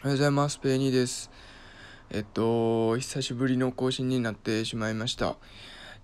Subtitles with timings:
[0.00, 0.60] おはようございます。
[0.60, 1.28] ペイニーです。
[2.10, 5.34] えっと、久しぶりの更新になってしまいました。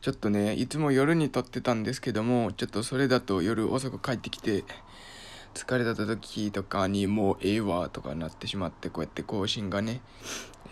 [0.01, 4.65] ちょっとね、いつも夜に撮ってたんですけども、ちょっとそれだと夜遅く帰ってきて、
[5.55, 10.01] 疲れた時とかにもうええわとかなってしまって、こうやって更新がね、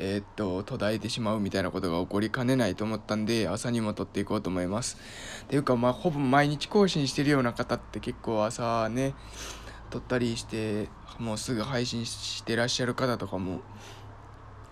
[0.00, 4.98] えっと、途絶えてしまうみたいなことが起こりかねないと思ったんで、朝にも撮っていこうと思います。
[5.44, 9.14] っていうか、まあ、ほぼ毎日更新してるような方って結構朝ね、
[9.92, 10.88] 撮ったりして
[11.18, 13.60] もうすぐ配信してらっしゃる方とかも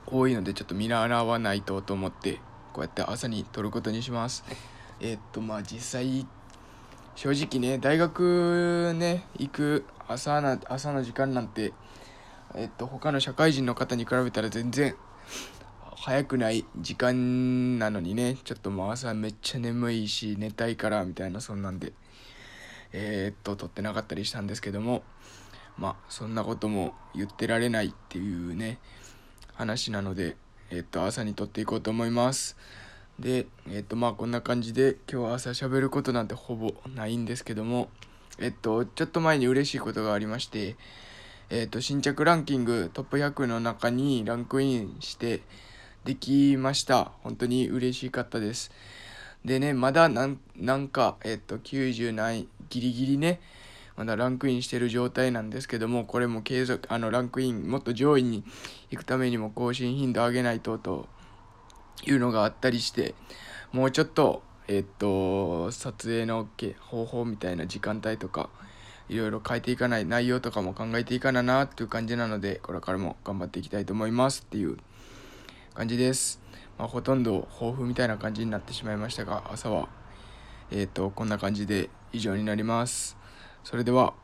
[0.07, 2.41] 多いのでちょっと見習わないとと思って
[2.73, 4.45] こうやって朝に撮ることにします。
[4.99, 6.27] えーっとまあ実際
[7.17, 11.75] 正直ね大学ね行く朝な朝の時間なんて
[12.55, 14.97] えーっと他の社会人の方に比べたら全然
[15.97, 21.93] 早くない時間なのにねちょっともう朝めっちゃ眠いし寝たいからみたいなそんなんで。
[22.93, 25.03] えーっと撮ってなかったりしたんですけども
[25.79, 28.79] まあそんなことも言ってられないっていうね
[29.55, 30.37] 話なので
[30.71, 32.57] えーっと朝に撮っていこうと思います。
[33.19, 37.89] でえーっとまあこんな感じで今日は朝喋ることなんてほぼないんですけども
[38.39, 40.77] えっとちょっと前に嬉しいことがありまして
[41.51, 45.43] えっと新着ランキングトップ100の中にランクインして
[46.05, 47.13] できました。
[47.23, 48.71] 本当に嬉しかったです。
[49.45, 53.41] でね、まだなんなんか、えっと、90ない、ギリギリね、
[53.97, 58.45] まだランクインしてる状態なんですけども、これも継続、あの、ランクイン、もっと上位に
[58.91, 61.09] 行くためにも更新頻度上げないと、と
[62.07, 63.15] いうのがあったりして、
[63.73, 68.49] もうちょっと、えっと、撮影のけ方法みたいな時間帯とか、
[69.09, 74.77] いろいろ変えていかない内容とかも考えていかななっていう感じなので、これからも頑張っていきたいと思いますっていう
[75.75, 76.41] 感じです。
[76.81, 79.91] まあ、ほとんど抱負みたいな感じになってしまいましたが朝は
[80.71, 83.17] えっ、とこんな感じで以上になります。
[83.65, 84.15] それでは